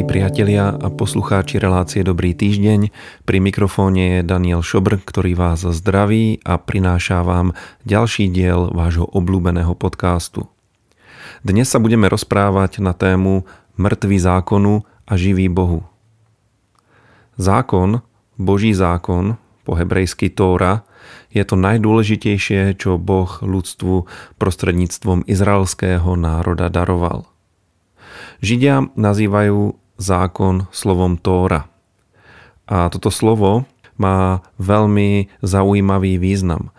[0.00, 2.88] Milí priatelia a poslucháči relácie Dobrý týždeň,
[3.28, 7.52] pri mikrofóne je Daniel Šobr, ktorý vás zdraví a prináša vám
[7.84, 10.48] ďalší diel vášho obľúbeného podcastu.
[11.44, 13.44] Dnes sa budeme rozprávať na tému
[13.76, 15.84] Mŕtvý zákonu a živý Bohu.
[17.36, 18.00] Zákon,
[18.40, 19.36] Boží zákon,
[19.68, 20.80] po hebrejsky Tóra,
[21.28, 24.08] je to najdôležitejšie, čo Boh ľudstvu
[24.40, 27.28] prostredníctvom izraelského národa daroval.
[28.40, 31.68] Židia nazývajú zákon slovom Tóra.
[32.64, 33.68] A toto slovo
[34.00, 36.72] má veľmi zaujímavý význam.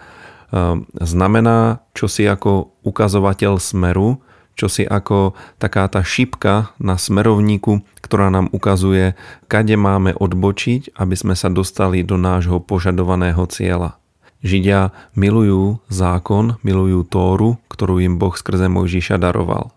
[0.49, 4.19] Ehm, znamená čosi ako ukazovateľ smeru,
[4.57, 9.15] čosi ako taká tá šipka na smerovníku, ktorá nám ukazuje,
[9.47, 14.01] kade máme odbočiť, aby sme sa dostali do nášho požadovaného cieľa.
[14.41, 19.69] Židia milujú zákon, milujú Tóru, ktorú im Boh skrze Mojžiša daroval.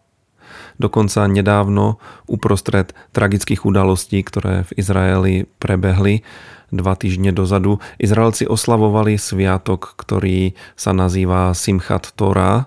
[0.76, 6.26] Dokonca nedávno uprostred tragických udalostí, ktoré v Izraeli prebehli
[6.74, 12.66] dva týždne dozadu, Izraelci oslavovali sviatok, ktorý sa nazýva Simchat Torah,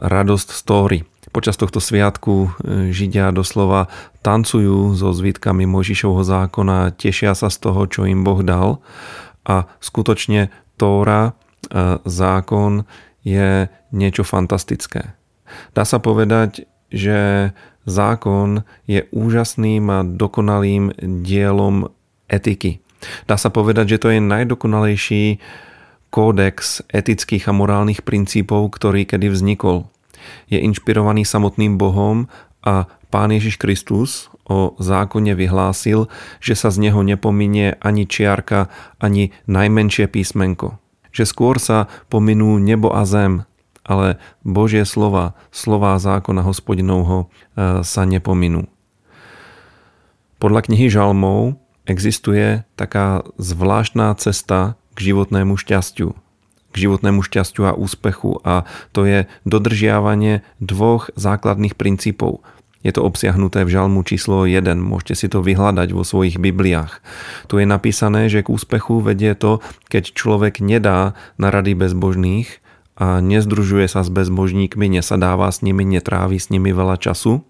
[0.00, 0.98] radosť z Tóry.
[1.28, 2.48] Počas tohto sviatku e,
[2.96, 3.92] Židia doslova
[4.24, 8.80] tancujú so zvítkami Mojžišovho zákona, tešia sa z toho, čo im Boh dal
[9.44, 10.48] a skutočne
[10.80, 11.36] Tóra,
[11.68, 12.88] e, zákon
[13.20, 15.12] je niečo fantastické.
[15.76, 17.50] Dá sa povedať, že
[17.86, 20.92] zákon je úžasným a dokonalým
[21.22, 21.90] dielom
[22.26, 22.82] etiky.
[23.30, 25.24] Dá sa povedať, že to je najdokonalejší
[26.10, 29.86] kódex etických a morálnych princípov, ktorý kedy vznikol.
[30.50, 32.26] Je inšpirovaný samotným Bohom
[32.66, 36.10] a Pán Ježiš Kristus o zákone vyhlásil,
[36.42, 38.66] že sa z neho nepominie ani čiarka,
[38.98, 40.78] ani najmenšie písmenko.
[41.14, 43.46] Že skôr sa pominú nebo a zem,
[43.86, 47.26] ale Božie slova, slova zákona hospodinovho e,
[47.86, 48.66] sa nepominú.
[50.36, 51.56] Podľa knihy Žalmov
[51.88, 56.12] existuje taká zvláštna cesta k životnému šťastiu.
[56.74, 62.44] K životnému šťastiu a úspechu a to je dodržiavanie dvoch základných princípov.
[62.84, 67.02] Je to obsiahnuté v žalmu číslo 1, môžete si to vyhľadať vo svojich bibliách.
[67.50, 69.58] Tu je napísané, že k úspechu vedie to,
[69.90, 72.62] keď človek nedá na rady bezbožných,
[72.96, 77.44] a nezdružuje sa s bezbožníkmi, nesadáva s nimi, netrávi s nimi veľa času,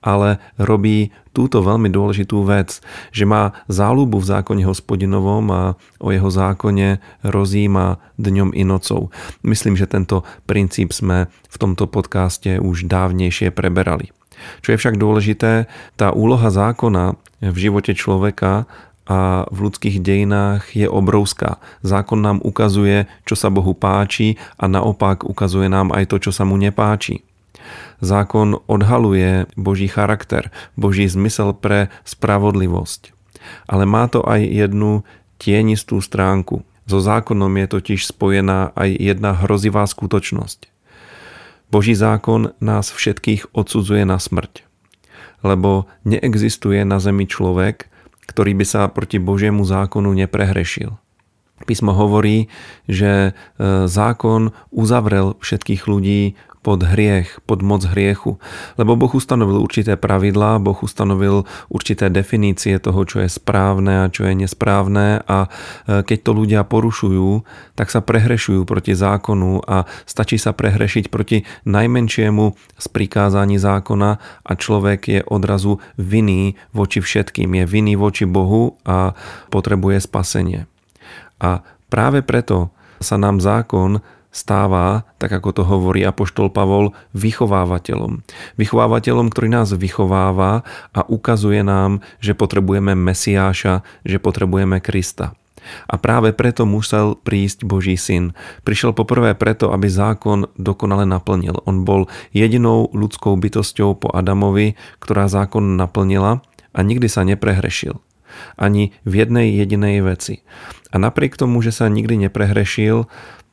[0.00, 2.80] ale robí túto veľmi dôležitú vec,
[3.12, 5.62] že má záľubu v zákone hospodinovom a
[6.00, 9.12] o jeho zákone rozíma dňom i nocou.
[9.44, 14.12] Myslím, že tento princíp sme v tomto podcaste už dávnejšie preberali.
[14.64, 15.68] Čo je však dôležité,
[16.00, 18.64] tá úloha zákona v živote človeka
[19.10, 21.58] a v ľudských dejinách je obrovská.
[21.82, 26.46] Zákon nám ukazuje, čo sa Bohu páči a naopak ukazuje nám aj to, čo sa
[26.46, 27.26] mu nepáči.
[27.98, 33.10] Zákon odhaluje Boží charakter, Boží zmysel pre spravodlivosť.
[33.66, 35.02] Ale má to aj jednu
[35.42, 36.62] tienistú stránku.
[36.86, 40.70] So zákonom je totiž spojená aj jedna hrozivá skutočnosť.
[41.70, 44.62] Boží zákon nás všetkých odsudzuje na smrť.
[45.42, 47.89] Lebo neexistuje na zemi človek,
[48.30, 50.94] ktorý by sa proti Božiemu zákonu neprehrešil.
[51.68, 52.48] Písmo hovorí,
[52.88, 53.30] že e,
[53.84, 58.36] zákon uzavrel všetkých ľudí pod hriech, pod moc hriechu.
[58.76, 64.28] Lebo Boh ustanovil určité pravidlá, Boh ustanovil určité definície toho, čo je správne a čo
[64.28, 70.36] je nesprávne a e, keď to ľudia porušujú, tak sa prehrešujú proti zákonu a stačí
[70.36, 72.44] sa prehrešiť proti najmenšiemu
[72.76, 79.16] z prikázaní zákona a človek je odrazu vinný voči všetkým, je vinný voči Bohu a
[79.48, 80.69] potrebuje spasenie.
[81.40, 82.70] A práve preto
[83.00, 88.22] sa nám zákon stáva, tak ako to hovorí apoštol Pavol, vychovávateľom.
[88.54, 90.62] Vychovávateľom, ktorý nás vychováva
[90.94, 95.34] a ukazuje nám, že potrebujeme Mesiáša, že potrebujeme Krista.
[95.90, 98.32] A práve preto musel prísť Boží syn.
[98.64, 101.60] Prišiel poprvé preto, aby zákon dokonale naplnil.
[101.68, 106.40] On bol jedinou ľudskou bytosťou po Adamovi, ktorá zákon naplnila
[106.72, 107.98] a nikdy sa neprehrešil.
[108.56, 110.44] Ani v jednej jedinej veci.
[110.90, 113.06] A napriek tomu, že sa nikdy neprehrešil,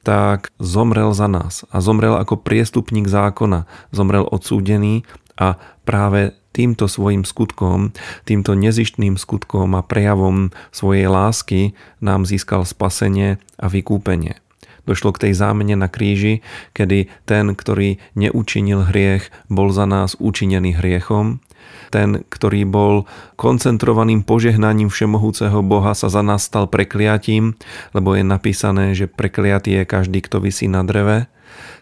[0.07, 5.03] tak zomrel za nás a zomrel ako priestupník zákona, zomrel odsúdený
[5.35, 7.93] a práve týmto svojim skutkom,
[8.25, 14.41] týmto nezištným skutkom a prejavom svojej lásky nám získal spasenie a vykúpenie.
[14.87, 16.39] Došlo k tej zámene na kríži,
[16.71, 21.43] kedy ten, ktorý neučinil hriech, bol za nás učinený hriechom
[21.87, 23.07] Ten, ktorý bol
[23.39, 27.55] koncentrovaným požehnaním všemohúceho Boha, sa za nás stal prekliatím,
[27.95, 31.31] lebo je napísané, že prekliatý je každý, kto vysí na dreve.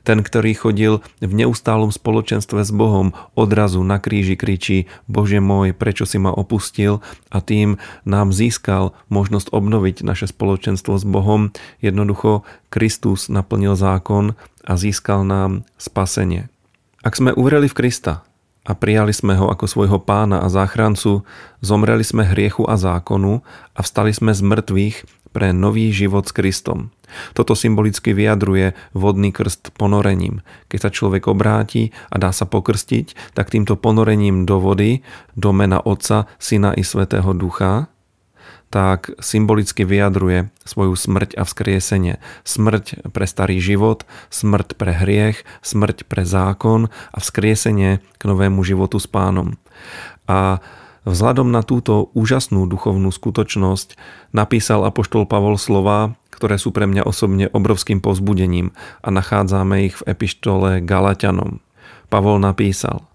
[0.05, 6.05] Ten, ktorý chodil v neustálom spoločenstve s Bohom, odrazu na kríži kričí Bože môj, prečo
[6.05, 7.01] si ma opustil
[7.33, 11.49] a tým nám získal možnosť obnoviť naše spoločenstvo s Bohom.
[11.81, 16.53] Jednoducho Kristus naplnil zákon a získal nám spasenie.
[17.01, 18.21] Ak sme uverili v Krista,
[18.65, 21.21] a prijali sme ho ako svojho pána a záchrancu,
[21.61, 23.45] zomreli sme hriechu a zákonu
[23.77, 24.97] a vstali sme z mŕtvych
[25.29, 26.95] pre nový život s Kristom.
[27.35, 30.41] Toto symbolicky vyjadruje vodný krst ponorením.
[30.71, 35.05] Keď sa človek obráti a dá sa pokrstiť, tak týmto ponorením do vody,
[35.37, 37.91] do mena Otca, Syna i Svetého Ducha,
[38.69, 42.19] tak symbolicky vyjadruje svoju smrť a vzkriesenie.
[42.43, 44.03] Smrť pre starý život,
[44.33, 49.55] smrť pre hriech, smrť pre zákon a vzkriesenie k novému životu s pánom.
[50.25, 50.59] A
[51.05, 53.95] vzhľadom na túto úžasnú duchovnú skutočnosť
[54.33, 60.11] napísal apoštol Pavol slova, ktoré sú pre mňa osobne obrovským povzbudením a nachádzame ich v
[60.11, 61.63] epištole Galatianom.
[62.11, 63.07] Pavol napísal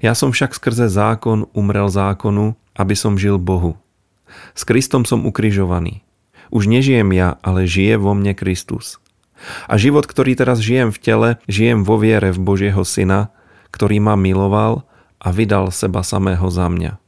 [0.00, 3.76] Ja som však skrze zákon umrel zákonu, aby som žil Bohu.
[4.54, 6.04] S Kristom som ukrižovaný.
[6.48, 9.00] Už nežijem ja, ale žije vo mne Kristus.
[9.70, 13.30] A život, ktorý teraz žijem v tele, žijem vo viere v Božieho Syna,
[13.70, 14.88] ktorý ma miloval
[15.22, 16.98] a vydal seba samého za mňa.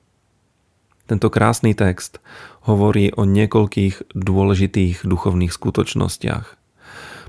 [1.11, 2.23] Tento krásny text
[2.63, 6.55] hovorí o niekoľkých dôležitých duchovných skutočnostiach.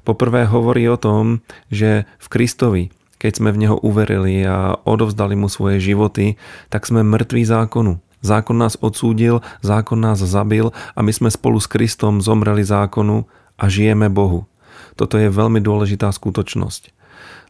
[0.06, 1.42] Poprvé hovorí o tom,
[1.74, 2.84] že v Kristovi,
[3.18, 6.38] keď sme v Neho uverili a odovzdali Mu svoje životy,
[6.70, 8.02] tak sme mŕtvi zákonu.
[8.21, 13.25] Zákon nás odsúdil, zákon nás zabil a my sme spolu s Kristom zomreli zákonu
[13.57, 14.45] a žijeme Bohu.
[14.94, 16.94] Toto je veľmi dôležitá skutočnosť,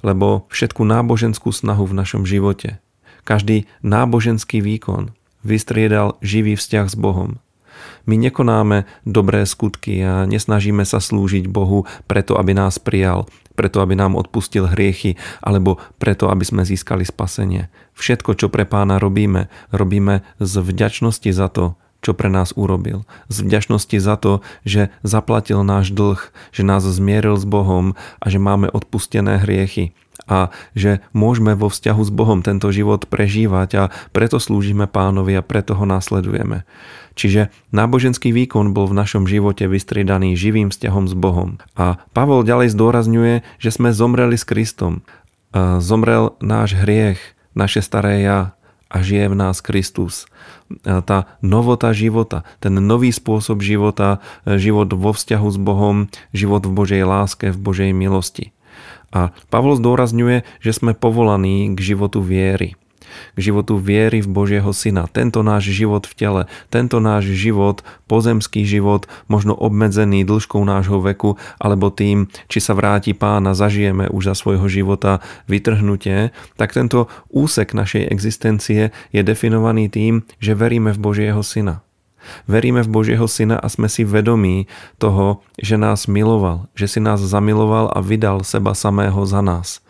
[0.04, 2.80] lebo všetku náboženskú snahu v našom živote,
[3.28, 5.12] každý náboženský výkon
[5.44, 7.44] vystriedal živý vzťah s Bohom.
[8.06, 13.30] My nekonáme dobré skutky a nesnažíme sa slúžiť Bohu preto, aby nás prijal,
[13.62, 17.70] preto, aby nám odpustil hriechy, alebo preto, aby sme získali spasenie.
[17.94, 23.06] Všetko, čo pre pána robíme, robíme z vďačnosti za to, čo pre nás urobil.
[23.30, 26.18] Z vďačnosti za to, že zaplatil náš dlh,
[26.50, 29.94] že nás zmieril s Bohom a že máme odpustené hriechy
[30.26, 33.84] a že môžeme vo vzťahu s Bohom tento život prežívať a
[34.14, 36.66] preto slúžime pánovi a preto ho následujeme.
[37.14, 41.60] Čiže náboženský výkon bol v našom živote vystriedaný živým vzťahom s Bohom.
[41.76, 45.04] A Pavol ďalej zdôrazňuje, že sme zomreli s Kristom.
[45.84, 47.20] Zomrel náš hriech,
[47.52, 48.56] naše staré ja
[48.92, 50.28] a žije v nás Kristus.
[50.84, 57.04] Tá novota života, ten nový spôsob života, život vo vzťahu s Bohom, život v Božej
[57.04, 58.56] láske, v Božej milosti.
[59.12, 62.80] A Pavol zdôrazňuje, že sme povolaní k životu viery
[63.36, 65.06] k životu viery v Božieho Syna.
[65.12, 66.42] Tento náš život v tele,
[66.74, 73.12] tento náš život, pozemský život, možno obmedzený dĺžkou nášho veku, alebo tým, či sa vráti
[73.14, 80.26] pána, zažijeme už za svojho života vytrhnutie, tak tento úsek našej existencie je definovaný tým,
[80.40, 81.84] že veríme v Božieho Syna.
[82.46, 84.66] Veríme v Božieho Syna a sme si vedomí
[84.98, 89.82] toho, že nás miloval, že si nás zamiloval a vydal seba samého za nás.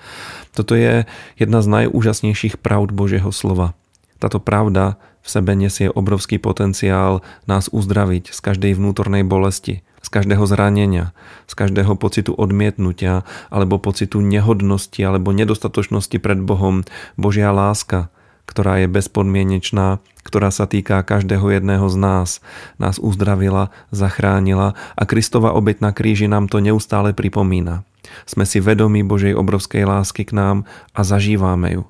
[0.51, 1.07] Toto je
[1.39, 3.73] jedna z najúžasnejších pravd Božieho slova.
[4.19, 10.43] Táto pravda v sebe nesie obrovský potenciál nás uzdraviť z každej vnútornej bolesti, z každého
[10.49, 11.13] zranenia,
[11.45, 13.23] z každého pocitu odmietnutia
[13.53, 16.83] alebo pocitu nehodnosti alebo nedostatočnosti pred Bohom.
[17.15, 18.09] Božia láska,
[18.51, 22.29] ktorá je bezpodmienečná, ktorá sa týka každého jedného z nás,
[22.75, 27.87] nás uzdravila, zachránila a Kristova obeď na kríži nám to neustále pripomína.
[28.27, 30.57] Sme si vedomi Božej obrovskej lásky k nám
[30.91, 31.83] a zažívame ju.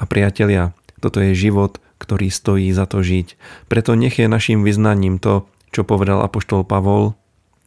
[0.00, 0.72] A priatelia,
[1.04, 3.36] toto je život, ktorý stojí za to žiť.
[3.68, 7.12] Preto nech je našim vyznaním to, čo povedal apoštol Pavol,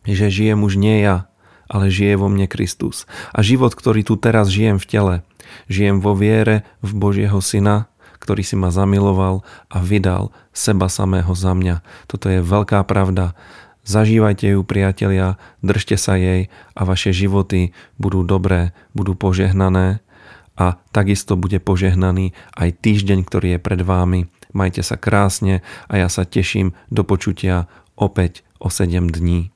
[0.10, 1.30] že žijem už nie ja,
[1.70, 3.06] ale žije vo mne Kristus.
[3.30, 5.16] A život, ktorý tu teraz žijem v tele,
[5.68, 11.54] žijem vo viere v Božieho Syna, ktorý si ma zamiloval a vydal seba samého za
[11.54, 11.82] mňa.
[12.10, 13.38] Toto je veľká pravda.
[13.88, 20.04] Zažívajte ju, priatelia, držte sa jej a vaše životy budú dobré, budú požehnané
[20.58, 24.28] a takisto bude požehnaný aj týždeň, ktorý je pred vámi.
[24.52, 29.56] Majte sa krásne a ja sa teším do počutia opäť o 7 dní.